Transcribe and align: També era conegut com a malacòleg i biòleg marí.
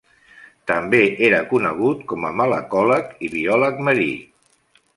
També 0.69 1.01
era 1.27 1.41
conegut 1.51 2.01
com 2.13 2.25
a 2.29 2.31
malacòleg 2.39 3.13
i 3.29 3.33
biòleg 3.37 3.85
marí. 3.89 4.11